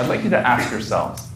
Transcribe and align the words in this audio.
I'd 0.00 0.08
like 0.08 0.24
you 0.24 0.30
to 0.30 0.38
ask 0.38 0.70
yourselves 0.70 1.28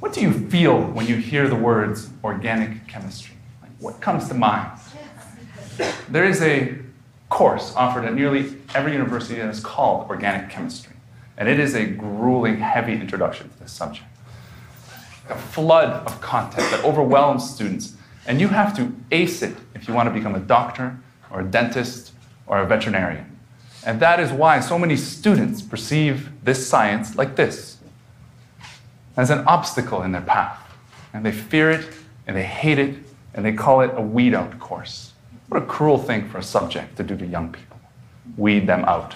what 0.00 0.14
do 0.14 0.22
you 0.22 0.32
feel 0.32 0.80
when 0.80 1.06
you 1.06 1.16
hear 1.16 1.48
the 1.48 1.54
words 1.54 2.08
organic 2.24 2.86
chemistry? 2.88 3.34
Like, 3.60 3.72
what 3.78 4.00
comes 4.00 4.26
to 4.28 4.34
mind? 4.34 4.80
There 6.08 6.24
is 6.24 6.40
a 6.40 6.78
course 7.28 7.74
offered 7.76 8.06
at 8.06 8.14
nearly 8.14 8.54
every 8.74 8.92
university 8.92 9.34
that 9.34 9.50
is 9.50 9.60
called 9.60 10.08
organic 10.08 10.48
chemistry, 10.48 10.96
and 11.36 11.46
it 11.46 11.60
is 11.60 11.74
a 11.74 11.84
grueling, 11.84 12.56
heavy 12.56 12.94
introduction 12.94 13.50
to 13.50 13.58
this 13.58 13.72
subject. 13.72 14.06
A 15.28 15.36
flood 15.36 16.06
of 16.06 16.22
content 16.22 16.70
that 16.70 16.82
overwhelms 16.86 17.50
students, 17.50 17.96
and 18.26 18.40
you 18.40 18.48
have 18.48 18.74
to 18.78 18.94
ace 19.10 19.42
it 19.42 19.58
if 19.74 19.86
you 19.86 19.92
want 19.92 20.08
to 20.08 20.14
become 20.14 20.34
a 20.34 20.40
doctor 20.40 20.98
or 21.30 21.40
a 21.40 21.44
dentist 21.44 22.12
or 22.46 22.60
a 22.60 22.66
veterinarian. 22.66 23.37
And 23.84 24.00
that 24.00 24.20
is 24.20 24.30
why 24.32 24.60
so 24.60 24.78
many 24.78 24.96
students 24.96 25.62
perceive 25.62 26.30
this 26.44 26.66
science 26.66 27.16
like 27.16 27.36
this 27.36 27.78
as 29.16 29.30
an 29.30 29.40
obstacle 29.46 30.02
in 30.02 30.12
their 30.12 30.22
path. 30.22 30.60
And 31.12 31.24
they 31.24 31.32
fear 31.32 31.70
it, 31.70 31.88
and 32.26 32.36
they 32.36 32.44
hate 32.44 32.78
it, 32.78 32.96
and 33.34 33.44
they 33.44 33.52
call 33.52 33.80
it 33.80 33.90
a 33.94 34.02
weed 34.02 34.34
out 34.34 34.58
course. 34.58 35.12
What 35.48 35.62
a 35.62 35.66
cruel 35.66 35.98
thing 35.98 36.28
for 36.28 36.38
a 36.38 36.42
subject 36.42 36.96
to 36.96 37.02
do 37.02 37.16
to 37.16 37.26
young 37.26 37.52
people 37.52 37.78
weed 38.36 38.66
them 38.66 38.84
out. 38.84 39.14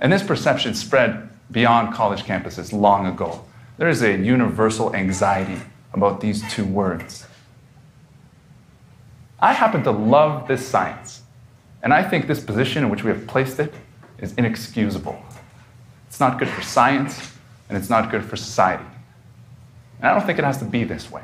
And 0.00 0.12
this 0.12 0.22
perception 0.22 0.74
spread 0.74 1.28
beyond 1.50 1.94
college 1.94 2.22
campuses 2.22 2.72
long 2.72 3.06
ago. 3.06 3.44
There 3.76 3.88
is 3.88 4.02
a 4.02 4.16
universal 4.16 4.94
anxiety 4.94 5.60
about 5.92 6.20
these 6.20 6.42
two 6.52 6.64
words. 6.64 7.26
I 9.40 9.52
happen 9.54 9.82
to 9.84 9.90
love 9.90 10.48
this 10.48 10.66
science, 10.66 11.22
and 11.82 11.92
I 11.94 12.02
think 12.02 12.26
this 12.26 12.40
position 12.40 12.84
in 12.84 12.90
which 12.90 13.04
we 13.04 13.10
have 13.10 13.26
placed 13.26 13.58
it 13.58 13.72
is 14.18 14.34
inexcusable. 14.34 15.20
It's 16.08 16.20
not 16.20 16.38
good 16.38 16.48
for 16.48 16.62
science, 16.62 17.32
and 17.68 17.78
it's 17.78 17.88
not 17.88 18.10
good 18.10 18.24
for 18.24 18.36
society. 18.36 18.84
And 20.00 20.10
I 20.10 20.14
don't 20.14 20.26
think 20.26 20.38
it 20.38 20.44
has 20.44 20.58
to 20.58 20.64
be 20.64 20.84
this 20.84 21.10
way. 21.10 21.22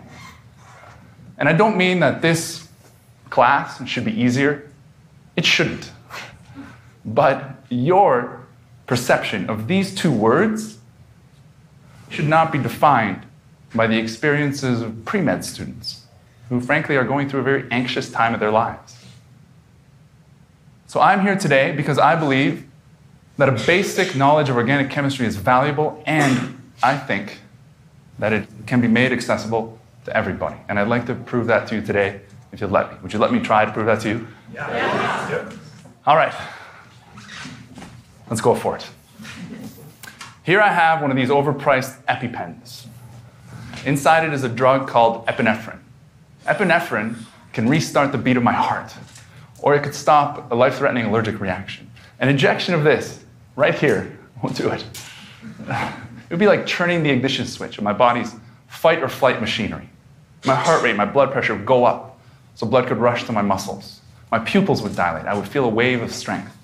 And 1.39 1.49
I 1.49 1.53
don't 1.53 1.77
mean 1.77 2.01
that 2.01 2.23
this 2.23 2.69
class 3.31 3.87
should 3.87 4.05
be 4.05 4.19
easier, 4.19 4.71
it 5.35 5.45
shouldn't. 5.45 5.91
But 7.05 7.57
your 7.69 8.47
perception 8.87 9.51
of 9.51 9.69
these 9.69 9.95
two 9.95 10.13
words 10.13 10.79
should 12.09 12.29
not 12.29 12.53
be 12.53 12.59
defined 12.59 13.27
by 13.75 13.87
the 13.87 13.99
experiences 13.99 14.81
of 14.81 15.05
pre 15.05 15.21
med 15.21 15.45
students 15.45 16.07
who, 16.49 16.61
frankly, 16.61 16.97
are 16.97 17.05
going 17.05 17.29
through 17.29 17.41
a 17.41 17.43
very 17.43 17.67
anxious 17.71 18.11
time 18.11 18.33
of 18.33 18.41
their 18.41 18.53
lives. 18.53 18.97
So 20.87 21.01
I'm 21.01 21.21
here 21.21 21.37
today 21.37 21.73
because 21.73 21.99
I 21.99 22.15
believe 22.15 22.67
that 23.39 23.49
a 23.49 23.67
basic 23.67 24.15
knowledge 24.15 24.49
of 24.49 24.57
organic 24.57 24.89
chemistry 24.91 25.27
is 25.27 25.37
valuable, 25.37 26.03
and 26.07 26.59
I 26.83 26.97
think 26.97 27.41
that 28.19 28.33
it 28.33 28.49
can 28.67 28.81
be 28.81 28.89
made 28.89 29.13
accessible 29.13 29.79
to 30.05 30.17
everybody. 30.17 30.57
And 30.69 30.79
I'd 30.79 30.89
like 30.89 31.07
to 31.07 31.15
prove 31.15 31.49
that 31.49 31.67
to 31.69 31.75
you 31.75 31.83
today, 31.83 32.21
if 32.53 32.61
you'd 32.61 32.71
let 32.71 32.93
me. 32.93 32.99
Would 33.03 33.13
you 33.13 33.19
let 33.19 33.33
me 33.33 33.41
try 33.41 33.65
to 33.65 33.73
prove 33.73 33.87
that 33.87 34.01
to 34.03 34.09
you? 34.09 34.29
Yeah. 34.55 34.71
yeah. 35.29 35.53
All 36.07 36.17
right. 36.17 36.33
Let's 38.31 38.41
go 38.41 38.55
for 38.55 38.77
it. 38.77 38.89
Here 40.45 40.61
I 40.61 40.69
have 40.69 41.03
one 41.03 41.11
of 41.11 41.17
these 41.17 41.29
overpriced 41.29 42.03
EpiPens. 42.05 42.87
Inside 43.85 44.25
it 44.25 44.33
is 44.33 44.45
a 44.45 44.49
drug 44.49 44.89
called 44.89 45.27
epinephrine. 45.27 45.81
Epinephrine 46.45 47.17
can 47.53 47.69
restart 47.69 48.13
the 48.13 48.19
beat 48.19 48.37
of 48.37 48.43
my 48.45 48.53
heart, 48.53 48.95
or 49.67 49.75
it 49.75 49.83
could 49.83 49.97
stop 49.97 50.53
a 50.53 50.55
life 50.55 50.77
threatening 50.77 51.07
allergic 51.07 51.41
reaction. 51.41 51.91
An 52.21 52.29
injection 52.29 52.73
of 52.73 52.85
this 52.85 53.25
right 53.57 53.75
here 53.75 54.17
won't 54.41 54.57
do 54.57 54.71
it. 54.71 54.85
It 56.29 56.31
would 56.31 56.41
be 56.41 56.49
like 56.49 56.67
turning 56.67 57.05
the 57.05 57.11
ignition 57.11 57.47
switch 57.47 57.79
of 57.79 57.85
my 57.85 57.93
body's 57.93 58.35
fight 58.67 59.01
or 59.01 59.09
flight 59.09 59.41
machinery. 59.41 59.89
My 60.45 60.57
heart 60.57 60.83
rate, 60.83 60.97
my 60.97 61.05
blood 61.05 61.31
pressure 61.31 61.55
would 61.55 61.65
go 61.65 61.85
up, 61.85 62.19
so 62.57 62.67
blood 62.67 62.89
could 62.89 62.97
rush 62.97 63.23
to 63.25 63.33
my 63.33 63.43
muscles. 63.43 64.01
My 64.33 64.41
pupils 64.41 64.83
would 64.83 64.97
dilate. 64.97 65.27
I 65.27 65.35
would 65.35 65.47
feel 65.47 65.65
a 65.65 65.69
wave 65.69 66.03
of 66.03 66.13
strength. 66.13 66.57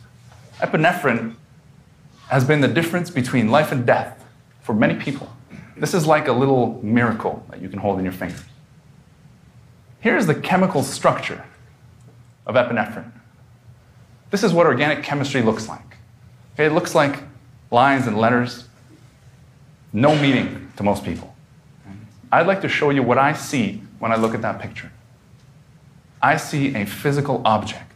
Epinephrine 0.58 1.36
has 2.26 2.44
been 2.44 2.60
the 2.60 2.66
difference 2.66 3.08
between 3.08 3.52
life 3.52 3.70
and 3.70 3.86
death 3.86 4.24
for 4.62 4.74
many 4.74 4.96
people. 4.96 5.32
This 5.76 5.94
is 5.94 6.08
like 6.08 6.26
a 6.26 6.32
little 6.32 6.80
miracle 6.82 7.46
that 7.50 7.62
you 7.62 7.68
can 7.68 7.78
hold 7.78 7.98
in 7.98 8.04
your 8.04 8.12
fingers. 8.12 8.42
Here's 10.00 10.26
the 10.26 10.34
chemical 10.34 10.82
structure 10.82 11.44
of 12.46 12.54
epinephrine. 12.54 13.10
This 14.30 14.42
is 14.42 14.52
what 14.52 14.66
organic 14.66 15.02
chemistry 15.02 15.42
looks 15.42 15.68
like. 15.68 15.96
Okay, 16.54 16.66
it 16.66 16.72
looks 16.72 16.94
like 16.94 17.22
lines 17.70 18.06
and 18.06 18.18
letters, 18.18 18.68
no 19.92 20.14
meaning 20.14 20.70
to 20.76 20.82
most 20.82 21.04
people. 21.04 21.34
I'd 22.30 22.46
like 22.46 22.62
to 22.62 22.68
show 22.68 22.90
you 22.90 23.02
what 23.02 23.18
I 23.18 23.34
see 23.34 23.82
when 23.98 24.10
I 24.10 24.16
look 24.16 24.34
at 24.34 24.42
that 24.42 24.58
picture. 24.58 24.90
I 26.22 26.36
see 26.36 26.74
a 26.74 26.86
physical 26.86 27.42
object 27.44 27.92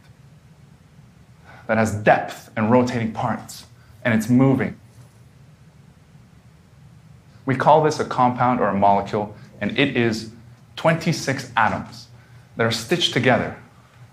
that 1.65 1.77
has 1.77 1.95
depth 1.95 2.51
and 2.55 2.71
rotating 2.71 3.11
parts, 3.13 3.65
and 4.03 4.13
it's 4.13 4.29
moving. 4.29 4.79
We 7.45 7.55
call 7.55 7.83
this 7.83 7.99
a 7.99 8.05
compound 8.05 8.59
or 8.59 8.67
a 8.67 8.75
molecule, 8.75 9.35
and 9.59 9.77
it 9.77 9.97
is 9.97 10.31
26 10.75 11.51
atoms 11.57 12.07
that 12.57 12.65
are 12.65 12.71
stitched 12.71 13.13
together 13.13 13.57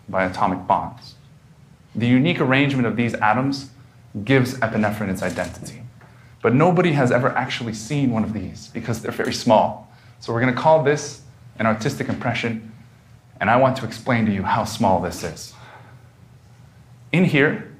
by 0.09 0.25
atomic 0.25 0.66
bonds. 0.66 1.15
The 1.94 2.06
unique 2.06 2.41
arrangement 2.41 2.87
of 2.87 2.97
these 2.97 3.15
atoms 3.15 3.70
gives 4.25 4.54
epinephrine 4.59 5.09
its 5.09 5.22
identity. 5.22 5.82
But 6.42 6.54
nobody 6.54 6.92
has 6.92 7.10
ever 7.10 7.31
actually 7.31 7.72
seen 7.72 8.10
one 8.10 8.25
of 8.25 8.32
these 8.32 8.69
because 8.69 9.00
they're 9.00 9.12
very 9.12 9.32
small. 9.32 9.91
So 10.20 10.32
we're 10.32 10.41
going 10.41 10.54
to 10.54 10.60
call 10.60 10.82
this 10.82 11.22
an 11.59 11.66
artistic 11.66 12.09
impression, 12.09 12.72
and 13.41 13.48
I 13.48 13.56
want 13.56 13.76
to 13.78 13.87
explain 13.87 14.26
to 14.26 14.32
you 14.32 14.43
how 14.43 14.64
small 14.64 15.00
this 15.00 15.22
is. 15.22 15.54
In 17.12 17.25
here, 17.25 17.72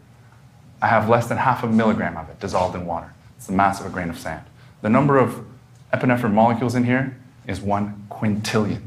I 0.80 0.86
have 0.88 1.08
less 1.08 1.26
than 1.26 1.38
half 1.38 1.62
a 1.62 1.66
milligram 1.66 2.16
of 2.16 2.28
it 2.28 2.40
dissolved 2.40 2.76
in 2.76 2.86
water. 2.86 3.12
It's 3.36 3.46
the 3.46 3.52
mass 3.52 3.80
of 3.80 3.86
a 3.86 3.90
grain 3.90 4.10
of 4.10 4.18
sand. 4.18 4.44
The 4.82 4.90
number 4.90 5.18
of 5.18 5.44
epinephrine 5.92 6.32
molecules 6.32 6.74
in 6.74 6.84
here 6.84 7.16
is 7.46 7.60
one 7.60 8.06
quintillion. 8.10 8.82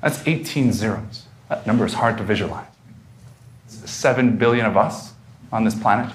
That's 0.00 0.26
18 0.26 0.72
zeros. 0.72 1.25
That 1.48 1.66
number 1.66 1.84
is 1.84 1.94
hard 1.94 2.18
to 2.18 2.24
visualize. 2.24 2.66
7 3.68 4.36
billion 4.36 4.66
of 4.66 4.76
us 4.76 5.12
on 5.52 5.64
this 5.64 5.74
planet, 5.74 6.12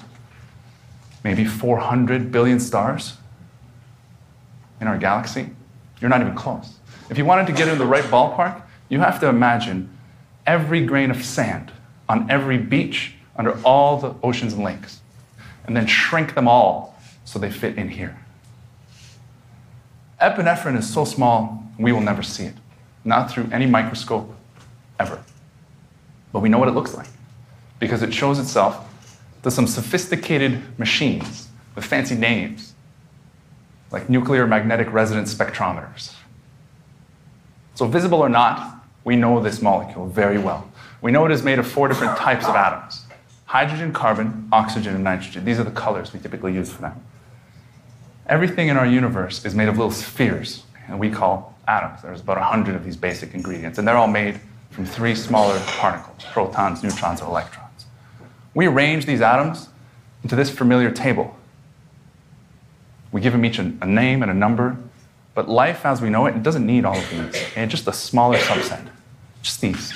maybe 1.24 1.44
400 1.44 2.30
billion 2.32 2.60
stars 2.60 3.16
in 4.80 4.86
our 4.86 4.98
galaxy. 4.98 5.50
You're 6.00 6.10
not 6.10 6.20
even 6.20 6.34
close. 6.34 6.78
If 7.10 7.18
you 7.18 7.24
wanted 7.24 7.46
to 7.46 7.52
get 7.52 7.68
in 7.68 7.78
the 7.78 7.86
right 7.86 8.04
ballpark, 8.04 8.62
you 8.88 9.00
have 9.00 9.20
to 9.20 9.28
imagine 9.28 9.88
every 10.46 10.84
grain 10.84 11.10
of 11.10 11.24
sand 11.24 11.72
on 12.08 12.30
every 12.30 12.58
beach 12.58 13.14
under 13.36 13.58
all 13.64 13.98
the 13.98 14.14
oceans 14.22 14.52
and 14.52 14.62
lakes, 14.62 15.00
and 15.66 15.76
then 15.76 15.86
shrink 15.86 16.34
them 16.34 16.48
all 16.48 16.98
so 17.24 17.38
they 17.38 17.50
fit 17.50 17.78
in 17.78 17.88
here. 17.88 18.18
Epinephrine 20.20 20.78
is 20.78 20.92
so 20.92 21.04
small, 21.04 21.64
we 21.78 21.92
will 21.92 22.00
never 22.00 22.22
see 22.22 22.44
it, 22.44 22.54
not 23.04 23.30
through 23.30 23.48
any 23.52 23.66
microscope. 23.66 24.34
But 26.32 26.40
we 26.40 26.48
know 26.48 26.58
what 26.58 26.68
it 26.68 26.72
looks 26.72 26.94
like 26.94 27.08
because 27.78 28.02
it 28.02 28.14
shows 28.14 28.38
itself 28.38 28.88
to 29.42 29.50
some 29.50 29.66
sophisticated 29.66 30.78
machines 30.78 31.48
with 31.74 31.84
fancy 31.84 32.14
names, 32.14 32.74
like 33.90 34.08
nuclear 34.08 34.46
magnetic 34.46 34.90
resonance 34.92 35.34
spectrometers. 35.34 36.14
So, 37.74 37.86
visible 37.86 38.20
or 38.20 38.28
not, 38.28 38.84
we 39.04 39.16
know 39.16 39.40
this 39.40 39.60
molecule 39.60 40.06
very 40.06 40.38
well. 40.38 40.70
We 41.00 41.10
know 41.10 41.24
it 41.26 41.32
is 41.32 41.42
made 41.42 41.58
of 41.58 41.66
four 41.66 41.88
different 41.88 42.16
types 42.16 42.46
of 42.46 42.54
atoms 42.54 43.04
hydrogen, 43.46 43.92
carbon, 43.92 44.48
oxygen, 44.50 44.94
and 44.94 45.04
nitrogen. 45.04 45.44
These 45.44 45.58
are 45.58 45.64
the 45.64 45.70
colors 45.70 46.14
we 46.14 46.20
typically 46.20 46.54
use 46.54 46.72
for 46.72 46.80
them. 46.80 47.04
Everything 48.26 48.68
in 48.68 48.78
our 48.78 48.86
universe 48.86 49.44
is 49.44 49.54
made 49.54 49.68
of 49.68 49.76
little 49.76 49.90
spheres, 49.90 50.62
and 50.88 50.98
we 50.98 51.10
call 51.10 51.54
atoms. 51.68 52.00
There's 52.00 52.22
about 52.22 52.38
100 52.38 52.74
of 52.74 52.82
these 52.82 52.96
basic 52.96 53.34
ingredients, 53.34 53.78
and 53.78 53.86
they're 53.86 53.98
all 53.98 54.08
made 54.08 54.40
from 54.70 54.86
three 54.86 55.14
smaller 55.14 55.60
particles 55.66 56.11
protons, 56.32 56.82
neutrons, 56.82 57.20
or 57.20 57.28
electrons. 57.28 57.86
We 58.54 58.66
arrange 58.66 59.06
these 59.06 59.20
atoms 59.20 59.68
into 60.22 60.34
this 60.34 60.50
familiar 60.50 60.90
table. 60.90 61.36
We 63.12 63.20
give 63.20 63.32
them 63.32 63.44
each 63.44 63.58
a, 63.58 63.72
a 63.80 63.86
name 63.86 64.22
and 64.22 64.30
a 64.30 64.34
number, 64.34 64.76
but 65.34 65.48
life 65.48 65.84
as 65.84 66.00
we 66.00 66.10
know 66.10 66.26
it, 66.26 66.34
it 66.34 66.42
doesn't 66.42 66.66
need 66.66 66.84
all 66.84 66.96
of 66.96 67.10
these, 67.10 67.42
and 67.54 67.70
just 67.70 67.86
a 67.86 67.92
smaller 67.92 68.38
subset, 68.38 68.88
just 69.42 69.60
these. 69.60 69.92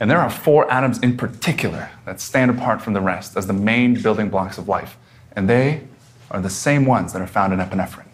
And 0.00 0.10
there 0.10 0.20
are 0.20 0.30
four 0.30 0.70
atoms 0.70 0.98
in 1.00 1.16
particular 1.16 1.90
that 2.06 2.20
stand 2.20 2.50
apart 2.50 2.80
from 2.80 2.92
the 2.92 3.00
rest 3.00 3.36
as 3.36 3.46
the 3.46 3.52
main 3.52 4.00
building 4.00 4.30
blocks 4.30 4.58
of 4.58 4.68
life, 4.68 4.96
and 5.32 5.48
they 5.48 5.82
are 6.30 6.40
the 6.40 6.50
same 6.50 6.86
ones 6.86 7.12
that 7.12 7.22
are 7.22 7.26
found 7.26 7.52
in 7.52 7.58
epinephrine 7.58 8.04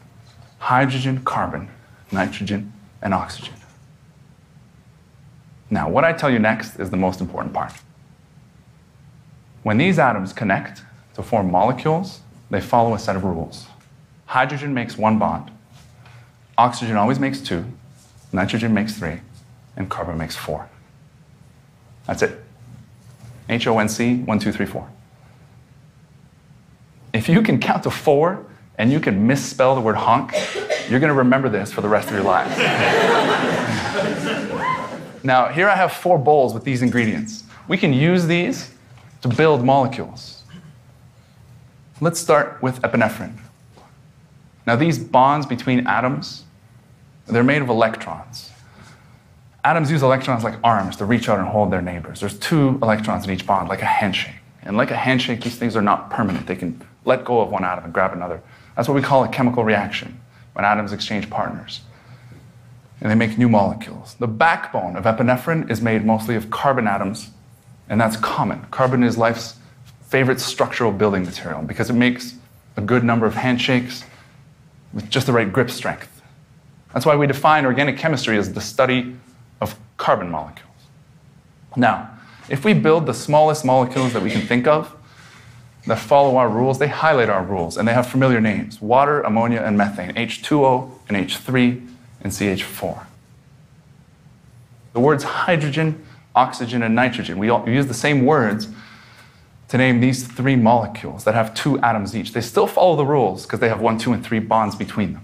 hydrogen, 0.59 1.23
carbon, 1.25 1.69
nitrogen, 2.11 2.73
and 3.03 3.13
oxygen. 3.13 3.53
Now, 5.75 5.89
what 5.89 6.05
I 6.05 6.13
tell 6.13 6.31
you 6.31 6.39
next 6.39 6.79
is 6.79 6.91
the 6.91 6.97
most 6.97 7.21
important 7.21 7.53
part. 7.53 7.73
When 9.65 9.77
these 9.77 9.99
atoms 9.99 10.33
connect 10.33 10.83
to 11.15 11.23
form 11.25 11.51
molecules, 11.51 12.21
they 12.49 12.61
follow 12.61 12.95
a 12.95 12.99
set 12.99 13.17
of 13.17 13.25
rules. 13.25 13.67
hydrogen 14.27 14.73
makes 14.73 14.97
one 14.97 15.19
bond, 15.19 15.51
oxygen 16.57 16.97
always 16.97 17.19
makes 17.19 17.41
two, 17.41 17.65
nitrogen 18.33 18.73
makes 18.73 18.97
three, 18.97 19.19
and 19.77 19.91
carbon 19.91 20.17
makes 20.17 20.37
four. 20.37 20.69
That's 22.07 22.23
it. 22.23 22.41
H 23.49 23.67
O 23.67 23.77
N 23.81 23.89
C, 23.89 24.19
one, 24.19 24.39
two, 24.39 24.53
three, 24.53 24.67
four. 24.67 24.89
If 27.13 27.29
you 27.29 27.43
can 27.43 27.59
count 27.59 27.83
to 27.83 27.91
four 27.91 28.47
and 28.79 28.93
you 28.93 29.01
can 29.01 29.27
misspell 29.27 29.75
the 29.75 29.81
word 29.81 29.97
honk, 29.97 30.35
you're 30.89 31.01
going 31.01 31.13
to 31.13 31.19
remember 31.19 31.49
this 31.49 31.73
for 31.73 31.81
the 31.81 31.89
rest 31.89 32.11
of 32.11 32.15
your 32.15 32.23
life. 32.23 32.53
now, 35.25 35.49
here 35.49 35.69
I 35.69 35.75
have 35.75 35.93
four 35.93 36.19
bowls 36.19 36.53
with 36.53 36.65
these 36.65 36.83
ingredients. 36.83 37.45
We 37.67 37.79
can 37.79 37.93
use 37.93 38.27
these 38.27 38.71
to 39.23 39.29
build 39.29 39.65
molecules. 39.65 40.43
Let's 42.01 42.21
start 42.21 42.63
with 42.63 42.83
epinephrine. 42.83 43.39
Now, 44.67 44.77
these 44.77 44.99
bonds 44.99 45.47
between 45.47 45.87
atoms, 45.87 46.45
they're 47.27 47.43
made 47.43 47.63
of 47.63 47.71
electrons. 47.71 48.51
Atoms 49.65 49.91
use 49.91 50.03
electrons 50.03 50.45
like 50.45 50.57
arms 50.63 50.97
to 50.97 51.07
reach 51.07 51.29
out 51.31 51.39
and 51.39 51.49
hold 51.49 51.71
their 51.71 51.81
neighbors. 51.81 52.21
There's 52.21 52.39
two 52.39 52.79
electrons 52.83 53.25
in 53.25 53.31
each 53.31 53.47
bond, 53.47 53.71
like 53.71 53.81
a 53.81 53.87
handshake. 53.87 54.35
And 54.63 54.77
like 54.77 54.91
a 54.91 54.97
handshake, 54.97 55.43
these 55.43 55.57
things 55.57 55.75
are 55.75 55.83
not 55.83 56.11
permanent. 56.11 56.47
They 56.47 56.57
can 56.57 56.87
let 57.07 57.25
go 57.25 57.41
of 57.41 57.51
one 57.51 57.65
atom 57.65 57.85
and 57.85 57.95
grab 57.95 58.13
another. 58.13 58.43
That's 58.77 58.89
what 58.89 58.95
we 58.95 59.01
call 59.01 59.25
a 59.25 59.29
chemical 59.29 59.65
reaction, 59.65 60.21
when 60.53 60.67
atoms 60.67 60.93
exchange 60.93 61.31
partners. 61.31 61.81
And 63.01 63.11
they 63.11 63.15
make 63.15 63.37
new 63.37 63.49
molecules. 63.49 64.17
The 64.19 64.27
backbone 64.27 64.97
of 64.97 65.05
epinephrine 65.05 65.71
is 65.71 65.83
made 65.83 66.05
mostly 66.05 66.37
of 66.37 66.51
carbon 66.51 66.87
atoms, 66.87 67.31
and 67.89 68.01
that's 68.01 68.17
common. 68.17 68.65
Carbon 68.71 69.03
is 69.03 69.19
life's 69.19 69.57
favorite 70.09 70.41
structural 70.41 70.93
building 70.93 71.25
material 71.25 71.63
because 71.63 71.91
it 71.91 71.95
makes 71.95 72.37
a 72.77 72.81
good 72.81 73.05
number 73.05 73.27
of 73.27 73.35
handshakes 73.35 74.05
with 74.93 75.11
just 75.11 75.27
the 75.27 75.33
right 75.33 75.53
grip 75.53 75.71
strength. 75.71 76.23
That's 76.93 77.05
why 77.05 77.17
we 77.17 77.27
define 77.27 77.67
organic 77.67 77.99
chemistry 77.99 78.39
as 78.39 78.53
the 78.53 78.61
study 78.61 79.17
of 79.61 79.77
carbon 79.97 80.31
molecules. 80.31 80.71
Now, 81.77 82.11
if 82.49 82.65
we 82.65 82.75
build 82.75 83.07
the 83.07 83.15
smallest 83.15 83.65
molecules 83.65 84.13
that 84.13 84.23
we 84.23 84.31
can 84.31 84.43
think 84.43 84.67
of 84.67 84.95
that 85.87 85.99
follow 85.99 86.37
our 86.37 86.49
rules, 86.49 86.79
they 86.79 86.89
highlight 86.89 87.29
our 87.29 87.43
rules 87.43 87.77
and 87.77 87.89
they 87.89 87.93
have 87.93 88.07
familiar 88.07 88.41
names 88.41 88.81
water, 88.81 89.21
ammonia, 89.23 89.61
and 89.63 89.77
methane, 89.77 90.13
H2O 90.15 90.91
and 91.09 91.17
H3 91.17 91.89
and 92.25 92.33
CH4. 92.33 93.07
The 94.95 95.01
words 95.01 95.23
hydrogen, 95.23 96.05
oxygen, 96.35 96.83
and 96.83 96.95
nitrogen, 96.95 97.39
we, 97.39 97.51
all, 97.51 97.63
we 97.63 97.75
use 97.75 97.87
the 97.87 97.95
same 97.95 98.25
words 98.25 98.69
to 99.69 99.79
name 99.79 100.01
these 100.01 100.27
three 100.27 100.57
molecules 100.57 101.25
that 101.25 101.35
have 101.35 101.55
two 101.55 101.79
atoms 101.81 102.17
each. 102.17 102.33
They 102.33 102.41
still 102.41 102.67
follow 102.67 102.97
the 102.97 103.05
rules 103.05 103.45
because 103.45 103.61
they 103.61 103.69
have 103.69 103.81
one, 103.81 103.99
two, 103.99 104.13
and 104.13 104.25
three 104.25 104.39
bonds 104.39 104.75
between 104.75 105.15
them. 105.15 105.23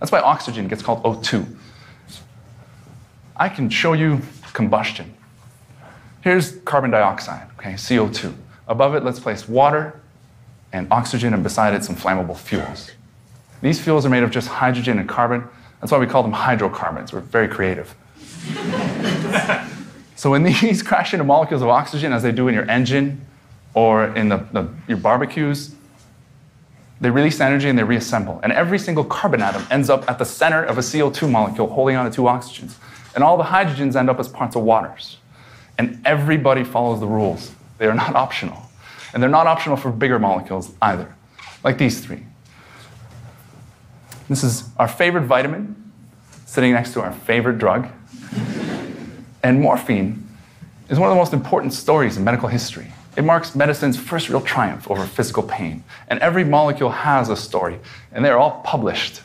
That's 0.00 0.12
why 0.12 0.20
oxygen 0.20 0.68
gets 0.68 0.82
called 0.82 1.02
O2. 1.02 1.56
I 3.36 3.48
can 3.48 3.68
show 3.70 3.92
you 3.92 4.20
combustion. 4.52 5.14
Here's 6.20 6.56
carbon 6.58 6.90
dioxide, 6.90 7.48
okay, 7.58 7.72
CO2. 7.72 8.34
Above 8.66 8.94
it, 8.94 9.04
let's 9.04 9.20
place 9.20 9.48
water 9.48 10.00
and 10.72 10.86
oxygen, 10.90 11.32
and 11.32 11.42
beside 11.42 11.74
it, 11.74 11.84
some 11.84 11.96
flammable 11.96 12.36
fuels. 12.36 12.90
These 13.62 13.80
fuels 13.80 14.04
are 14.04 14.10
made 14.10 14.22
of 14.22 14.30
just 14.30 14.48
hydrogen 14.48 14.98
and 14.98 15.08
carbon. 15.08 15.48
That's 15.80 15.92
why 15.92 15.98
we 15.98 16.06
call 16.06 16.22
them 16.22 16.32
hydrocarbons. 16.32 17.12
We're 17.12 17.20
very 17.20 17.48
creative. 17.48 17.94
so 20.16 20.30
when 20.30 20.42
these 20.42 20.82
crash 20.84 21.12
into 21.14 21.24
molecules 21.24 21.62
of 21.62 21.68
oxygen, 21.68 22.12
as 22.12 22.22
they 22.22 22.32
do 22.32 22.48
in 22.48 22.54
your 22.54 22.68
engine 22.70 23.24
or 23.74 24.06
in 24.16 24.28
the, 24.28 24.38
the, 24.52 24.68
your 24.88 24.96
barbecues, 24.96 25.74
they 27.00 27.10
release 27.10 27.40
energy 27.40 27.68
and 27.68 27.78
they 27.78 27.84
reassemble. 27.84 28.40
And 28.42 28.52
every 28.52 28.78
single 28.78 29.04
carbon 29.04 29.40
atom 29.40 29.64
ends 29.70 29.88
up 29.88 30.10
at 30.10 30.18
the 30.18 30.24
center 30.24 30.64
of 30.64 30.78
a 30.78 30.80
CO2 30.80 31.30
molecule 31.30 31.68
holding 31.68 31.96
on 31.96 32.10
to 32.10 32.14
two 32.14 32.22
oxygens. 32.22 32.74
And 33.14 33.22
all 33.22 33.36
the 33.36 33.44
hydrogens 33.44 33.94
end 33.94 34.10
up 34.10 34.18
as 34.18 34.28
parts 34.28 34.56
of 34.56 34.62
waters. 34.62 35.18
And 35.78 36.00
everybody 36.04 36.64
follows 36.64 36.98
the 36.98 37.06
rules. 37.06 37.52
They 37.78 37.86
are 37.86 37.94
not 37.94 38.16
optional. 38.16 38.62
And 39.12 39.22
they're 39.22 39.30
not 39.30 39.46
optional 39.46 39.76
for 39.76 39.92
bigger 39.92 40.18
molecules 40.18 40.72
either, 40.82 41.14
like 41.62 41.78
these 41.78 42.00
three. 42.00 42.24
This 44.28 44.44
is 44.44 44.64
our 44.76 44.88
favorite 44.88 45.22
vitamin 45.22 45.92
sitting 46.44 46.72
next 46.72 46.92
to 46.92 47.00
our 47.00 47.12
favorite 47.12 47.58
drug. 47.58 47.88
and 49.42 49.60
morphine 49.60 50.28
is 50.88 50.98
one 50.98 51.08
of 51.08 51.14
the 51.14 51.18
most 51.18 51.32
important 51.32 51.72
stories 51.72 52.16
in 52.16 52.24
medical 52.24 52.48
history. 52.48 52.92
It 53.16 53.24
marks 53.24 53.54
medicine's 53.54 53.96
first 53.96 54.28
real 54.28 54.40
triumph 54.40 54.90
over 54.90 55.04
physical 55.06 55.42
pain. 55.42 55.82
And 56.08 56.20
every 56.20 56.44
molecule 56.44 56.90
has 56.90 57.28
a 57.30 57.36
story, 57.36 57.78
and 58.12 58.24
they're 58.24 58.38
all 58.38 58.60
published. 58.62 59.22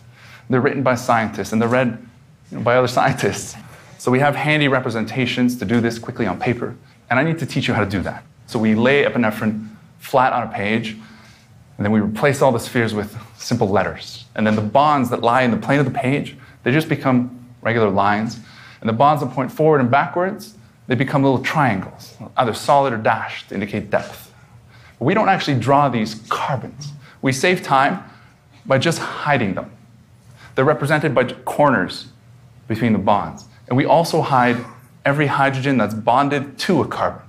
They're 0.50 0.62
written 0.62 0.84
by 0.84 0.96
scientists, 0.96 1.52
and 1.52 1.62
they're 1.62 1.70
read 1.70 2.06
you 2.52 2.58
know, 2.58 2.64
by 2.64 2.76
other 2.76 2.88
scientists. 2.88 3.56
So 3.98 4.12
we 4.12 4.20
have 4.20 4.36
handy 4.36 4.68
representations 4.68 5.58
to 5.58 5.66
do 5.66 5.80
this 5.80 6.00
quickly 6.00 6.26
on 6.26 6.40
paper, 6.40 6.76
and 7.10 7.20
I 7.20 7.24
need 7.24 7.40
to 7.40 7.46
teach 7.46 7.68
you 7.68 7.74
how 7.74 7.84
to 7.84 7.90
do 7.90 8.02
that. 8.02 8.24
So 8.48 8.60
we 8.60 8.76
lay 8.76 9.04
epinephrine 9.04 9.70
flat 10.00 10.34
on 10.34 10.44
a 10.44 10.52
page, 10.52 10.98
and 11.78 11.86
then 11.86 11.92
we 11.92 12.00
replace 12.00 12.42
all 12.42 12.52
the 12.52 12.60
spheres 12.60 12.94
with 12.94 13.18
simple 13.38 13.68
letters. 13.68 14.26
And 14.36 14.46
then 14.46 14.56
the 14.56 14.62
bonds 14.62 15.10
that 15.10 15.22
lie 15.22 15.42
in 15.42 15.52
the 15.52 15.58
plane 15.58 15.80
of 15.80 15.86
the 15.86 15.92
page, 15.92 16.38
they 16.64 16.72
just 16.72 16.88
become 16.88 17.46
regular 17.62 17.90
lines. 17.90 18.40
And 18.80 18.90
the 18.90 18.94
bonds 18.94 19.24
that 19.24 19.32
point 19.32 19.52
forward 19.52 19.82
and 19.82 19.90
backwards, 19.90 20.56
they 20.88 20.96
become 20.96 21.24
little 21.24 21.42
triangles, 21.42 22.16
either 22.38 22.54
solid 22.54 22.94
or 22.94 22.98
dashed 22.98 23.50
to 23.50 23.56
indicate 23.56 23.90
depth. 23.90 24.32
But 25.00 25.06
we 25.06 25.14
don't 25.14 25.30
actually 25.30 25.60
draw 25.60 25.90
these 25.90 26.16
carbons. 26.30 26.92
We 27.22 27.32
save 27.32 27.64
time 27.64 28.04
by 28.66 28.78
just 28.78 29.00
hiding 29.00 29.56
them. 29.56 29.72
They're 30.56 30.66
represented 30.66 31.16
by 31.16 31.26
corners 31.26 32.08
between 32.68 32.94
the 32.94 33.00
bonds. 33.00 33.46
And 33.68 33.78
we 33.78 33.86
also 33.86 34.22
hide 34.22 34.64
every 35.06 35.28
hydrogen 35.28 35.78
that's 35.78 35.94
bonded 35.94 36.58
to 36.60 36.82
a 36.82 36.88
carbon. 36.88 37.23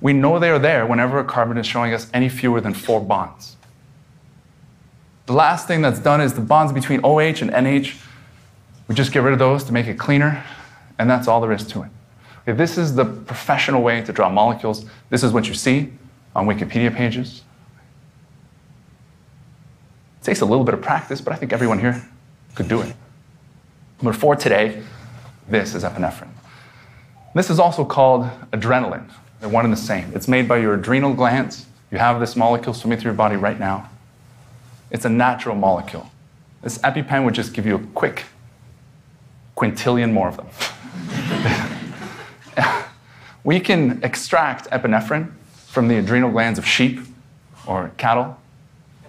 We 0.00 0.12
know 0.12 0.38
they 0.38 0.50
are 0.50 0.58
there 0.58 0.86
whenever 0.86 1.18
a 1.18 1.24
carbon 1.24 1.58
is 1.58 1.66
showing 1.66 1.92
us 1.92 2.08
any 2.14 2.28
fewer 2.28 2.60
than 2.60 2.74
four 2.74 3.00
bonds. 3.00 3.56
The 5.26 5.32
last 5.34 5.68
thing 5.68 5.82
that's 5.82 6.00
done 6.00 6.20
is 6.20 6.34
the 6.34 6.40
bonds 6.40 6.72
between 6.72 7.00
OH 7.04 7.40
and 7.40 7.50
NH. 7.50 8.00
We 8.88 8.94
just 8.94 9.12
get 9.12 9.22
rid 9.22 9.32
of 9.32 9.38
those 9.38 9.62
to 9.64 9.72
make 9.72 9.86
it 9.86 9.98
cleaner, 9.98 10.44
and 10.98 11.08
that's 11.08 11.28
all 11.28 11.40
there 11.40 11.52
is 11.52 11.66
to 11.68 11.82
it. 11.82 11.90
Okay, 12.42 12.56
this 12.56 12.78
is 12.78 12.94
the 12.94 13.04
professional 13.04 13.82
way 13.82 14.02
to 14.02 14.12
draw 14.12 14.28
molecules. 14.30 14.86
This 15.10 15.22
is 15.22 15.32
what 15.32 15.46
you 15.46 15.54
see 15.54 15.92
on 16.34 16.46
Wikipedia 16.46 16.94
pages. 16.94 17.42
It 20.20 20.24
takes 20.24 20.40
a 20.40 20.46
little 20.46 20.64
bit 20.64 20.74
of 20.74 20.80
practice, 20.80 21.20
but 21.20 21.32
I 21.32 21.36
think 21.36 21.52
everyone 21.52 21.78
here 21.78 22.02
could 22.54 22.68
do 22.68 22.80
it. 22.80 22.94
But 24.02 24.16
for 24.16 24.34
today, 24.34 24.82
this 25.48 25.74
is 25.74 25.84
epinephrine. 25.84 26.32
This 27.34 27.50
is 27.50 27.58
also 27.58 27.84
called 27.84 28.28
adrenaline. 28.52 29.10
They're 29.40 29.48
one 29.48 29.64
and 29.64 29.72
the 29.72 29.78
same. 29.78 30.12
It's 30.14 30.28
made 30.28 30.46
by 30.46 30.58
your 30.58 30.74
adrenal 30.74 31.14
glands. 31.14 31.66
You 31.90 31.98
have 31.98 32.20
this 32.20 32.36
molecule 32.36 32.74
swimming 32.74 32.98
through 32.98 33.10
your 33.10 33.16
body 33.16 33.36
right 33.36 33.58
now. 33.58 33.88
It's 34.90 35.04
a 35.04 35.08
natural 35.08 35.56
molecule. 35.56 36.10
This 36.62 36.78
EpiPen 36.78 37.24
would 37.24 37.34
just 37.34 37.54
give 37.54 37.64
you 37.64 37.76
a 37.76 37.78
quick 37.78 38.24
quintillion 39.56 40.12
more 40.12 40.28
of 40.28 40.36
them. 40.36 40.46
we 43.44 43.60
can 43.60 44.02
extract 44.02 44.68
epinephrine 44.70 45.32
from 45.68 45.88
the 45.88 45.96
adrenal 45.96 46.30
glands 46.30 46.58
of 46.58 46.66
sheep 46.66 47.00
or 47.66 47.90
cattle, 47.96 48.36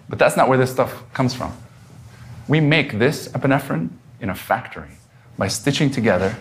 but 0.08 0.18
that's 0.18 0.38
not 0.38 0.48
where 0.48 0.58
this 0.58 0.72
stuff 0.72 1.04
comes 1.14 1.34
from. 1.34 1.56
We 2.48 2.60
make 2.60 3.00
this 3.00 3.28
epinephrine 3.30 3.90
in 4.22 4.30
a 4.30 4.36
factory 4.36 4.90
by 5.38 5.48
stitching 5.48 5.92
together 5.92 6.38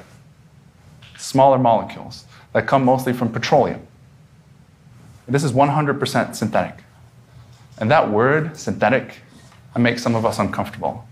smaller 1.16 1.58
molecules 1.58 2.24
that 2.52 2.66
come 2.66 2.84
mostly 2.84 3.12
from 3.12 3.32
petroleum. 3.32 3.86
This 5.28 5.44
is 5.44 5.52
100% 5.52 6.34
synthetic. 6.34 6.82
And 7.78 7.90
that 7.90 8.10
word, 8.10 8.56
synthetic, 8.56 9.20
makes 9.78 10.02
some 10.02 10.14
of 10.14 10.26
us 10.26 10.38
uncomfortable. 10.38 11.06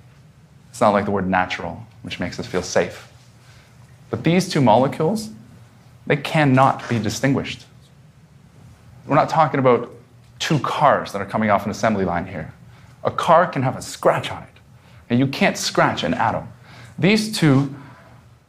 It's 0.71 0.81
not 0.81 0.91
like 0.91 1.05
the 1.05 1.11
word 1.11 1.29
natural, 1.29 1.87
which 2.03 2.21
makes 2.21 2.39
us 2.39 2.47
feel 2.47 2.63
safe. 2.63 3.11
But 4.11 4.25
these 4.25 4.49
two 4.49 4.61
molecules, 4.61 5.31
they 6.07 6.17
cannot 6.17 6.89
be 6.89 6.99
distinguished. 6.99 7.67
We're 9.07 9.15
not 9.15 9.29
talking 9.29 9.61
about 9.61 9.95
two 10.39 10.59
cars 10.59 11.13
that 11.13 11.23
are 11.23 11.27
coming 11.27 11.51
off 11.51 11.65
an 11.65 11.71
assembly 11.71 12.05
line 12.05 12.27
here. 12.27 12.53
A 13.05 13.11
car 13.11 13.47
can 13.47 13.63
have 13.63 13.77
a 13.77 13.83
scratch 13.83 14.31
on 14.31 14.43
it, 14.43 14.61
and 15.09 15.19
you 15.19 15.27
can't 15.27 15.57
scratch 15.57 16.03
an 16.03 16.15
atom. 16.15 16.49
These 16.99 17.37
two 17.37 17.75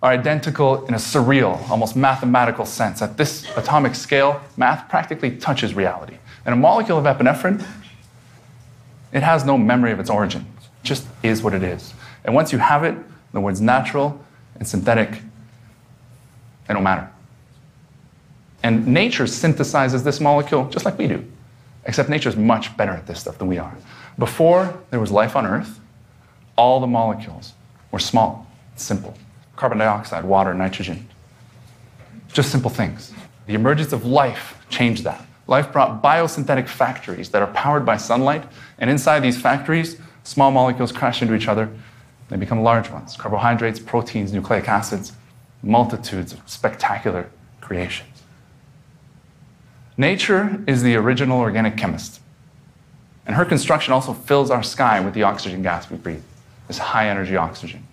are 0.02 0.12
identical 0.12 0.86
in 0.86 0.94
a 0.94 0.98
surreal, 0.98 1.70
almost 1.70 1.96
mathematical 1.96 2.66
sense. 2.66 3.02
At 3.02 3.18
this 3.18 3.46
atomic 3.58 3.96
scale, 3.96 4.42
math 4.56 4.88
practically 4.90 5.36
touches 5.38 5.74
reality. 5.74 6.18
And 6.46 6.54
a 6.54 6.56
molecule 6.56 6.98
of 6.98 7.06
epinephrine, 7.06 7.66
it 9.12 9.24
has 9.24 9.44
no 9.44 9.58
memory 9.58 9.92
of 9.92 10.00
its 10.00 10.10
origin. 10.10 10.46
It 10.58 10.88
just 10.88 11.08
is 11.22 11.44
what 11.44 11.54
it 11.54 11.64
is. 11.64 11.94
And 12.24 12.34
once 12.34 12.54
you 12.54 12.60
have 12.60 12.84
it, 12.84 12.96
the 13.34 13.42
words 13.42 13.60
natural 13.60 14.24
and 14.56 14.68
synthetic, 14.68 15.12
they 16.68 16.74
don't 16.74 16.84
matter. 16.84 17.10
And 18.64 18.88
nature 18.88 19.26
synthesizes 19.26 20.04
this 20.04 20.20
molecule 20.20 20.70
just 20.70 20.86
like 20.86 20.98
we 20.98 21.08
do, 21.08 21.26
Except 21.86 22.10
nature 22.10 22.30
is 22.30 22.36
much 22.36 22.76
better 22.78 22.92
at 22.92 23.08
this 23.08 23.22
stuff 23.22 23.38
than 23.38 23.48
we 23.48 23.58
are. 23.58 23.76
Before 24.18 24.82
there 24.92 25.00
was 25.00 25.12
life 25.12 25.36
on 25.36 25.46
Earth, 25.46 25.80
all 26.58 26.80
the 26.80 26.88
molecules 26.88 27.54
were 27.92 28.00
small, 28.00 28.48
simple 28.76 29.18
carbon 29.60 29.78
dioxide, 29.78 30.24
water, 30.24 30.54
nitrogen. 30.54 31.06
Just 32.32 32.50
simple 32.50 32.70
things. 32.70 33.12
The 33.46 33.56
emergence 33.56 33.92
of 33.92 34.06
life 34.06 34.58
changed 34.70 35.04
that. 35.04 35.22
Life 35.48 35.74
brought 35.74 36.02
biosynthetic 36.02 36.70
factories 36.70 37.30
that 37.32 37.42
are 37.42 37.52
powered 37.52 37.86
by 37.86 37.98
sunlight, 37.98 38.46
and 38.78 38.90
inside 38.90 39.20
these 39.20 39.40
factories, 39.40 39.98
small 40.24 40.50
molecules 40.52 40.94
crash 40.94 41.22
into 41.22 41.36
each 41.36 41.50
other. 41.50 41.70
They 42.30 42.38
become 42.38 42.64
large 42.64 42.90
ones 42.90 43.18
carbohydrates, 43.18 43.80
proteins, 43.80 44.32
nucleic 44.32 44.70
acids, 44.70 45.12
multitudes 45.62 46.32
of 46.32 46.42
spectacular 46.46 47.30
creations. 47.60 48.24
Nature 49.98 50.64
is 50.68 50.84
the 50.84 50.96
original 50.96 51.40
organic 51.40 51.76
chemist. 51.76 52.22
And 53.26 53.36
her 53.36 53.44
construction 53.44 53.92
also 53.92 54.14
fills 54.14 54.52
our 54.52 54.64
sky 54.64 55.02
with 55.02 55.14
the 55.14 55.24
oxygen 55.24 55.62
gas 55.64 55.90
we 55.92 55.98
breathe, 55.98 56.24
this 56.70 56.78
high 56.78 57.10
energy 57.10 57.36
oxygen. 57.36 57.84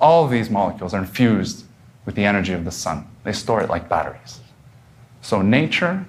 All 0.00 0.24
of 0.24 0.30
these 0.30 0.50
molecules 0.50 0.94
are 0.94 0.98
infused 0.98 1.64
with 2.04 2.14
the 2.14 2.24
energy 2.24 2.52
of 2.52 2.64
the 2.64 2.70
sun. 2.70 3.06
They 3.24 3.32
store 3.32 3.60
it 3.62 3.68
like 3.68 3.88
batteries. 3.88 4.40
So 5.22 5.42
nature 5.42 6.06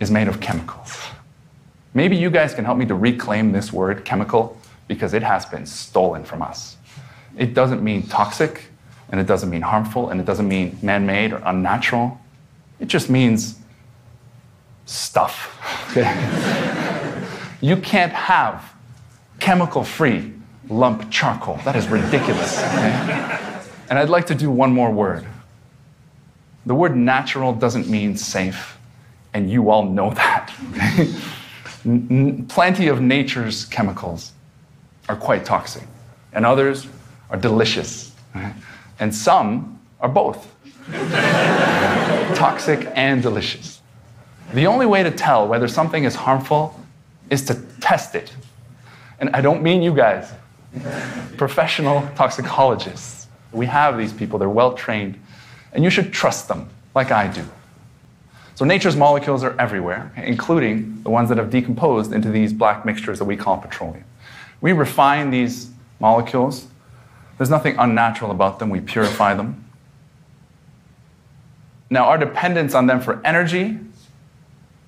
is 0.00 0.10
made 0.10 0.28
of 0.28 0.40
chemicals. 0.40 0.96
Maybe 1.92 2.16
you 2.16 2.30
guys 2.30 2.54
can 2.54 2.64
help 2.64 2.78
me 2.78 2.86
to 2.86 2.94
reclaim 2.94 3.52
this 3.52 3.72
word, 3.72 4.04
chemical, 4.04 4.56
because 4.88 5.14
it 5.14 5.22
has 5.22 5.46
been 5.46 5.66
stolen 5.66 6.24
from 6.24 6.42
us. 6.42 6.76
It 7.36 7.54
doesn't 7.54 7.82
mean 7.82 8.06
toxic, 8.06 8.66
and 9.10 9.20
it 9.20 9.26
doesn't 9.26 9.50
mean 9.50 9.62
harmful, 9.62 10.10
and 10.10 10.20
it 10.20 10.26
doesn't 10.26 10.48
mean 10.48 10.78
man 10.82 11.06
made 11.06 11.32
or 11.32 11.40
unnatural. 11.44 12.20
It 12.80 12.86
just 12.86 13.08
means 13.08 13.58
stuff. 14.86 15.58
Okay? 15.90 17.28
you 17.60 17.76
can't 17.76 18.12
have 18.12 18.72
chemical 19.40 19.84
free 19.84 20.32
lump 20.68 21.10
charcoal. 21.10 21.56
That 21.64 21.76
is 21.76 21.88
ridiculous. 21.88 22.58
Okay? 22.58 23.60
And 23.90 23.98
I'd 23.98 24.08
like 24.08 24.26
to 24.26 24.34
do 24.34 24.50
one 24.50 24.72
more 24.72 24.90
word. 24.90 25.26
The 26.66 26.74
word 26.74 26.96
natural 26.96 27.52
doesn't 27.52 27.88
mean 27.88 28.16
safe, 28.16 28.78
and 29.34 29.50
you 29.50 29.70
all 29.70 29.84
know 29.84 30.10
that. 30.14 30.52
Plenty 32.48 32.88
of 32.88 33.02
nature's 33.02 33.66
chemicals 33.66 34.32
are 35.08 35.16
quite 35.16 35.44
toxic, 35.44 35.82
and 36.32 36.46
others 36.46 36.86
are 37.28 37.36
delicious. 37.36 38.12
And 38.98 39.14
some 39.14 39.80
are 40.00 40.08
both 40.08 40.50
toxic 42.34 42.90
and 42.94 43.22
delicious. 43.22 43.82
The 44.54 44.66
only 44.66 44.86
way 44.86 45.02
to 45.02 45.10
tell 45.10 45.46
whether 45.46 45.68
something 45.68 46.04
is 46.04 46.14
harmful 46.14 46.80
is 47.28 47.44
to 47.46 47.54
test 47.80 48.14
it. 48.14 48.34
And 49.18 49.30
I 49.30 49.40
don't 49.40 49.62
mean 49.62 49.82
you 49.82 49.94
guys, 49.94 50.32
professional 51.36 52.08
toxicologists. 52.14 53.28
We 53.52 53.66
have 53.66 53.96
these 53.96 54.12
people, 54.12 54.38
they're 54.38 54.48
well 54.48 54.72
trained, 54.74 55.18
and 55.72 55.84
you 55.84 55.90
should 55.90 56.12
trust 56.12 56.48
them, 56.48 56.68
like 56.94 57.10
I 57.10 57.28
do. 57.28 57.44
So, 58.56 58.64
nature's 58.64 58.96
molecules 58.96 59.42
are 59.42 59.58
everywhere, 59.58 60.12
including 60.16 61.02
the 61.02 61.10
ones 61.10 61.28
that 61.28 61.38
have 61.38 61.50
decomposed 61.50 62.12
into 62.12 62.30
these 62.30 62.52
black 62.52 62.84
mixtures 62.84 63.18
that 63.18 63.24
we 63.24 63.36
call 63.36 63.58
petroleum. 63.58 64.04
We 64.60 64.72
refine 64.72 65.30
these 65.30 65.70
molecules. 65.98 66.68
There's 67.36 67.50
nothing 67.50 67.76
unnatural 67.78 68.30
about 68.30 68.60
them. 68.60 68.70
We 68.70 68.80
purify 68.80 69.34
them. 69.34 69.64
Now, 71.90 72.06
our 72.06 72.18
dependence 72.18 72.74
on 72.74 72.86
them 72.86 73.00
for 73.00 73.20
energy, 73.26 73.78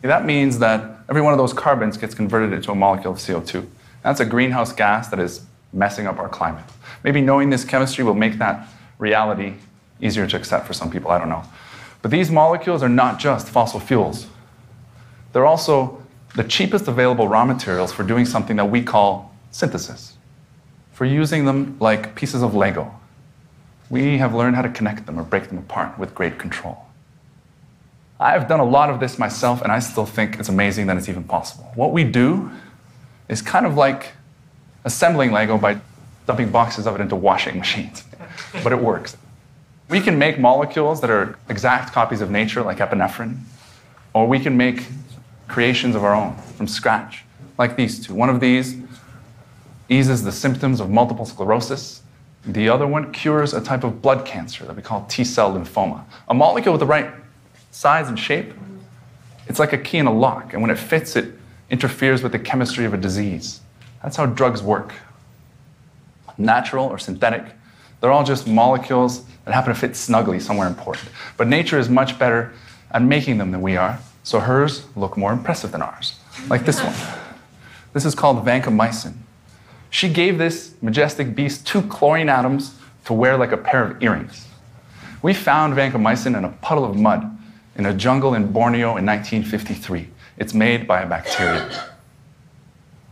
that 0.02 0.24
means 0.24 0.60
that 0.60 1.00
every 1.08 1.22
one 1.22 1.32
of 1.32 1.38
those 1.38 1.52
carbons 1.52 1.96
gets 1.96 2.14
converted 2.14 2.52
into 2.52 2.70
a 2.70 2.74
molecule 2.74 3.12
of 3.12 3.18
CO2. 3.18 3.66
That's 4.02 4.20
a 4.20 4.24
greenhouse 4.24 4.72
gas 4.72 5.08
that 5.08 5.18
is 5.18 5.44
messing 5.76 6.06
up 6.06 6.18
our 6.18 6.28
climate. 6.28 6.64
Maybe 7.04 7.20
knowing 7.20 7.50
this 7.50 7.64
chemistry 7.64 8.02
will 8.02 8.14
make 8.14 8.38
that 8.38 8.68
reality 8.98 9.54
easier 10.00 10.26
to 10.26 10.36
accept 10.36 10.66
for 10.66 10.72
some 10.72 10.90
people, 10.90 11.10
I 11.10 11.18
don't 11.18 11.28
know. 11.28 11.44
But 12.02 12.10
these 12.10 12.30
molecules 12.30 12.82
are 12.82 12.88
not 12.88 13.18
just 13.18 13.48
fossil 13.48 13.80
fuels, 13.80 14.26
they're 15.32 15.46
also 15.46 16.02
the 16.34 16.44
cheapest 16.44 16.88
available 16.88 17.28
raw 17.28 17.44
materials 17.44 17.92
for 17.92 18.02
doing 18.02 18.24
something 18.24 18.56
that 18.56 18.70
we 18.70 18.82
call 18.82 19.34
synthesis, 19.50 20.16
for 20.92 21.04
using 21.04 21.44
them 21.44 21.76
like 21.80 22.14
pieces 22.14 22.42
of 22.42 22.54
Lego. 22.54 22.92
We 23.88 24.18
have 24.18 24.34
learned 24.34 24.56
how 24.56 24.62
to 24.62 24.68
connect 24.68 25.06
them 25.06 25.18
or 25.18 25.22
break 25.22 25.48
them 25.48 25.58
apart 25.58 25.98
with 25.98 26.14
great 26.14 26.38
control. 26.38 26.86
I've 28.18 28.48
done 28.48 28.60
a 28.60 28.64
lot 28.64 28.88
of 28.88 28.98
this 28.98 29.18
myself, 29.18 29.60
and 29.62 29.70
I 29.70 29.78
still 29.78 30.06
think 30.06 30.38
it's 30.38 30.48
amazing 30.48 30.86
that 30.86 30.96
it's 30.96 31.08
even 31.08 31.24
possible. 31.24 31.70
What 31.74 31.92
we 31.92 32.02
do 32.02 32.50
is 33.28 33.42
kind 33.42 33.66
of 33.66 33.76
like 33.76 34.12
assembling 34.86 35.32
Lego 35.32 35.58
by 35.58 35.78
dumping 36.26 36.50
boxes 36.50 36.86
of 36.86 36.94
it 36.94 37.00
into 37.00 37.16
washing 37.16 37.58
machines, 37.58 38.04
but 38.62 38.72
it 38.72 38.80
works. 38.80 39.16
We 39.90 40.00
can 40.00 40.18
make 40.18 40.38
molecules 40.38 41.00
that 41.00 41.10
are 41.10 41.36
exact 41.48 41.92
copies 41.92 42.20
of 42.20 42.30
nature, 42.30 42.62
like 42.62 42.78
epinephrine, 42.78 43.40
or 44.14 44.26
we 44.26 44.38
can 44.38 44.56
make 44.56 44.86
creations 45.48 45.94
of 45.94 46.04
our 46.04 46.14
own 46.14 46.36
from 46.56 46.66
scratch, 46.66 47.24
like 47.58 47.76
these 47.76 48.04
two. 48.04 48.14
One 48.14 48.30
of 48.30 48.40
these 48.40 48.76
eases 49.88 50.22
the 50.22 50.32
symptoms 50.32 50.80
of 50.80 50.88
multiple 50.88 51.26
sclerosis. 51.26 52.02
The 52.44 52.68
other 52.68 52.86
one 52.86 53.12
cures 53.12 53.54
a 53.54 53.60
type 53.60 53.82
of 53.82 54.00
blood 54.00 54.24
cancer 54.24 54.64
that 54.66 54.74
we 54.74 54.82
call 54.82 55.04
T 55.08 55.24
cell 55.24 55.52
lymphoma. 55.52 56.04
A 56.28 56.34
molecule 56.34 56.72
with 56.72 56.80
the 56.80 56.86
right 56.86 57.10
size 57.72 58.08
and 58.08 58.18
shape, 58.18 58.52
it's 59.48 59.58
like 59.58 59.72
a 59.72 59.78
key 59.78 59.98
in 59.98 60.06
a 60.06 60.12
lock, 60.12 60.52
and 60.52 60.62
when 60.62 60.70
it 60.70 60.78
fits, 60.78 61.16
it 61.16 61.34
interferes 61.70 62.22
with 62.22 62.32
the 62.32 62.38
chemistry 62.38 62.84
of 62.84 62.94
a 62.94 62.96
disease. 62.96 63.60
That's 64.02 64.16
how 64.16 64.26
drugs 64.26 64.62
work. 64.62 64.94
Natural 66.38 66.86
or 66.86 66.98
synthetic, 66.98 67.44
they're 68.00 68.12
all 68.12 68.24
just 68.24 68.46
molecules 68.46 69.24
that 69.44 69.54
happen 69.54 69.72
to 69.72 69.78
fit 69.78 69.96
snugly 69.96 70.38
somewhere 70.38 70.68
important. 70.68 71.08
But 71.36 71.48
nature 71.48 71.78
is 71.78 71.88
much 71.88 72.18
better 72.18 72.52
at 72.90 73.02
making 73.02 73.38
them 73.38 73.52
than 73.52 73.62
we 73.62 73.76
are, 73.76 73.98
so 74.22 74.40
hers 74.40 74.86
look 74.96 75.16
more 75.16 75.32
impressive 75.32 75.72
than 75.72 75.82
ours, 75.82 76.18
like 76.48 76.64
this 76.64 76.82
one. 76.82 76.94
This 77.92 78.04
is 78.04 78.14
called 78.14 78.44
vancomycin. 78.44 79.14
She 79.88 80.08
gave 80.08 80.36
this 80.36 80.74
majestic 80.82 81.34
beast 81.34 81.66
two 81.66 81.82
chlorine 81.82 82.28
atoms 82.28 82.74
to 83.06 83.14
wear 83.14 83.36
like 83.36 83.52
a 83.52 83.56
pair 83.56 83.84
of 83.84 84.02
earrings. 84.02 84.46
We 85.22 85.32
found 85.32 85.74
vancomycin 85.74 86.36
in 86.36 86.44
a 86.44 86.50
puddle 86.50 86.84
of 86.84 86.96
mud 86.96 87.36
in 87.76 87.86
a 87.86 87.94
jungle 87.94 88.34
in 88.34 88.52
Borneo 88.52 88.96
in 88.96 89.06
1953. 89.06 90.08
It's 90.38 90.54
made 90.54 90.86
by 90.86 91.02
a 91.02 91.08
bacterium. 91.08 91.70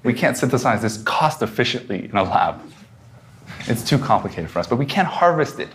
We 0.04 0.12
can't 0.12 0.37
synthesize 0.37 0.82
this 0.82 1.02
cost 1.02 1.42
efficiently 1.42 2.04
in 2.04 2.16
a 2.16 2.23
lab. 2.23 2.61
It's 3.61 3.82
too 3.82 3.99
complicated 3.99 4.50
for 4.50 4.58
us, 4.58 4.66
but 4.66 4.76
we 4.76 4.87
can't 4.87 5.08
harvest 5.08 5.58
it 5.58 5.70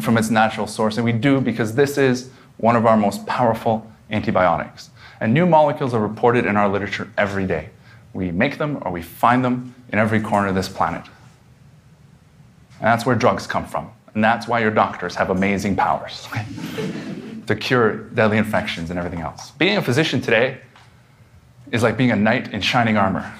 from 0.00 0.16
its 0.16 0.30
natural 0.30 0.66
source, 0.66 0.96
and 0.96 1.04
we 1.04 1.12
do 1.12 1.40
because 1.40 1.74
this 1.74 1.98
is 1.98 2.30
one 2.58 2.76
of 2.76 2.86
our 2.86 2.96
most 2.96 3.26
powerful 3.26 3.90
antibiotics. 4.10 4.90
And 5.20 5.34
new 5.34 5.46
molecules 5.46 5.94
are 5.94 6.00
reported 6.00 6.46
in 6.46 6.56
our 6.56 6.68
literature 6.68 7.10
every 7.18 7.46
day. 7.46 7.70
We 8.12 8.30
make 8.30 8.58
them 8.58 8.78
or 8.82 8.92
we 8.92 9.02
find 9.02 9.44
them 9.44 9.74
in 9.92 9.98
every 9.98 10.20
corner 10.20 10.48
of 10.48 10.54
this 10.54 10.68
planet. 10.68 11.04
And 12.80 12.86
that's 12.86 13.04
where 13.04 13.16
drugs 13.16 13.46
come 13.46 13.66
from. 13.66 13.90
And 14.14 14.22
that's 14.22 14.46
why 14.46 14.60
your 14.60 14.70
doctors 14.70 15.14
have 15.16 15.30
amazing 15.30 15.76
powers 15.76 16.28
to 17.46 17.56
cure 17.56 17.96
deadly 17.96 18.38
infections 18.38 18.90
and 18.90 18.98
everything 18.98 19.20
else. 19.20 19.50
Being 19.52 19.76
a 19.76 19.82
physician 19.82 20.20
today 20.20 20.58
is 21.72 21.82
like 21.82 21.96
being 21.96 22.10
a 22.10 22.16
knight 22.16 22.52
in 22.52 22.60
shining 22.60 22.96
armor. 22.96 23.32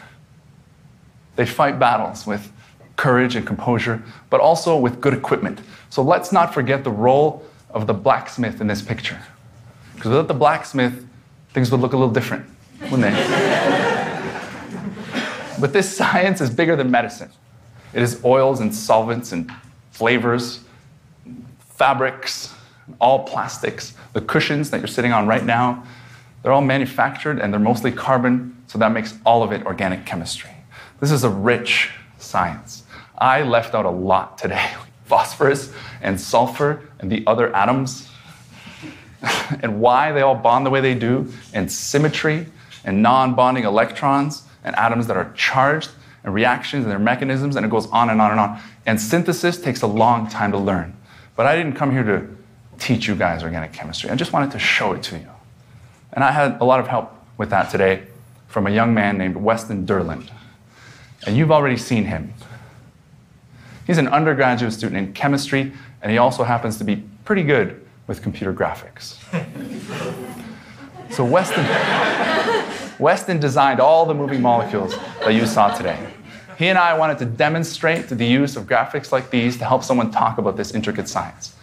They 1.37 1.47
fight 1.47 1.79
battles 1.79 2.27
with 2.27 2.53
courage 2.97 3.37
and 3.37 3.47
composure, 3.47 4.03
but 4.29 4.41
also 4.41 4.77
with 4.77 5.01
good 5.01 5.15
equipment. 5.15 5.61
So 5.89 6.03
let's 6.03 6.33
not 6.33 6.53
forget 6.53 6.85
the 6.85 6.91
role 6.91 7.45
of 7.71 7.87
the 7.87 7.95
blacksmith 7.95 8.61
in 8.61 8.67
this 8.67 8.83
picture. 8.83 9.21
Because 9.95 10.11
without 10.11 10.29
the 10.29 10.35
blacksmith, 10.35 11.07
things 11.53 11.71
would 11.71 11.81
look 11.81 11.93
a 11.93 11.97
little 11.97 12.13
different, 12.13 12.47
wouldn't 12.83 13.03
they? 13.03 13.11
but 15.61 15.73
this 15.73 15.97
science 15.97 16.41
is 16.41 16.51
bigger 16.51 16.77
than 16.77 16.91
medicine. 16.91 17.31
It 17.95 18.03
is 18.03 18.23
oils 18.25 18.61
and 18.61 18.75
solvents 18.75 19.33
and 19.33 19.51
flavors, 19.93 20.65
fabrics, 21.61 22.55
all 23.01 23.25
plastics. 23.25 23.95
The 24.13 24.21
cushions 24.21 24.71
that 24.71 24.79
you're 24.79 24.89
sitting 24.89 25.13
on 25.13 25.27
right 25.27 25.45
now, 25.45 25.85
they're 26.43 26.53
all 26.53 26.61
manufactured 26.61 27.39
and 27.39 27.53
they're 27.53 27.61
mostly 27.61 27.93
carbon, 27.93 28.57
so 28.67 28.79
that 28.79 28.93
makes 28.93 29.15
all 29.25 29.43
of 29.43 29.53
it 29.53 29.67
organic 29.67 30.07
chemistry. 30.07 30.51
This 31.01 31.11
is 31.11 31.25
a 31.25 31.31
rich 31.31 31.91
science. 32.19 32.85
I 33.17 33.43
left 33.43 33.75
out 33.75 33.85
a 33.85 33.91
lot 33.91 34.39
today 34.39 34.71
phosphorus 35.05 35.73
and 36.03 36.21
sulfur 36.21 36.89
and 36.99 37.11
the 37.11 37.25
other 37.27 37.55
atoms, 37.57 38.09
and 39.63 39.81
why 39.81 40.13
they 40.13 40.21
all 40.21 40.35
bond 40.35 40.67
the 40.67 40.71
way 40.71 40.81
they 40.81 40.95
do, 40.95 41.33
and 41.55 41.71
symmetry 41.71 42.47
and 42.85 43.03
non 43.03 43.35
bonding 43.35 43.65
electrons 43.65 44.43
and 44.65 44.77
atoms 44.77 45.07
that 45.07 45.17
are 45.17 45.33
charged 45.35 45.91
and 46.25 46.35
reactions 46.35 46.85
and 46.85 46.91
their 46.91 46.99
mechanisms, 46.99 47.57
and 47.57 47.65
it 47.65 47.71
goes 47.71 47.87
on 47.89 48.11
and 48.11 48.21
on 48.21 48.31
and 48.31 48.41
on. 48.41 48.61
And 48.87 49.01
synthesis 49.01 49.61
takes 49.61 49.83
a 49.83 49.87
long 49.87 50.29
time 50.29 50.53
to 50.53 50.59
learn. 50.59 50.95
But 51.37 51.47
I 51.47 51.57
didn't 51.57 51.75
come 51.75 51.91
here 51.91 52.03
to 52.03 52.29
teach 52.79 53.09
you 53.09 53.15
guys 53.15 53.43
organic 53.43 53.73
chemistry. 53.73 54.11
I 54.11 54.15
just 54.15 54.33
wanted 54.33 54.51
to 54.53 54.59
show 54.59 54.93
it 54.93 55.03
to 55.05 55.19
you. 55.19 55.31
And 56.19 56.25
I 56.25 56.33
had 56.33 56.61
a 56.61 56.65
lot 56.65 56.81
of 56.81 56.89
help 56.89 57.15
with 57.37 57.51
that 57.51 57.71
today 57.71 58.03
from 58.49 58.67
a 58.67 58.71
young 58.71 58.93
man 58.93 59.19
named 59.19 59.37
Weston 59.37 59.87
Derland. 59.87 60.29
And 61.25 61.37
you've 61.37 61.53
already 61.53 61.77
seen 61.77 62.07
him. 62.07 62.35
He's 63.87 63.99
an 63.99 64.09
undergraduate 64.09 64.73
student 64.73 64.97
in 64.97 65.13
chemistry, 65.13 65.73
and 66.03 66.11
he 66.11 66.19
also 66.19 66.43
happens 66.43 66.77
to 66.79 66.85
be 66.85 67.05
pretty 67.25 67.45
good 67.45 67.87
with 68.09 68.21
computer 68.21 68.53
graphics. 68.53 69.15
so 71.15 71.25
Weston, 71.25 71.65
Weston 72.99 73.39
designed 73.39 73.79
all 73.79 74.05
the 74.05 74.15
moving 74.15 74.43
molecules 74.43 74.99
that 75.21 75.35
you 75.35 75.47
saw 75.47 75.73
today. 75.73 76.05
He 76.59 76.67
and 76.67 76.79
I 76.79 76.99
wanted 76.99 77.19
to 77.19 77.27
demonstrate 77.27 78.09
the 78.09 78.27
use 78.27 78.57
of 78.57 78.65
graphics 78.65 79.13
like 79.13 79.31
these 79.31 79.57
to 79.59 79.65
help 79.65 79.85
someone 79.85 80.11
talk 80.11 80.39
about 80.39 80.57
this 80.57 80.75
intricate 80.75 81.09
science. 81.09 81.55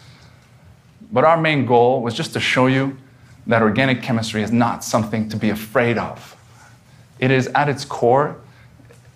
But 1.12 1.26
our 1.26 1.36
main 1.36 1.66
goal 1.66 2.02
was 2.02 2.14
just 2.14 2.32
to 2.32 2.40
show 2.40 2.68
you 2.68 2.96
that 3.48 3.62
organic 3.62 4.02
chemistry 4.02 4.42
is 4.44 4.52
not 4.52 4.84
something 4.84 5.30
to 5.30 5.38
be 5.38 5.50
afraid 5.50 5.98
of. 5.98 6.36
It 7.20 7.32
is 7.32 7.48
at 7.48 7.70
its 7.70 7.86
core 7.86 8.38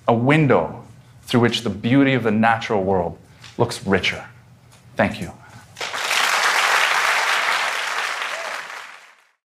a 0.08 0.14
window 0.14 0.84
through 1.24 1.42
which 1.42 1.62
the 1.62 1.70
beauty 1.70 2.14
of 2.14 2.24
the 2.24 2.32
natural 2.32 2.84
world 2.84 3.18
looks 3.58 3.86
richer. 3.86 4.26
Thank 4.96 5.22
you. 5.22 5.32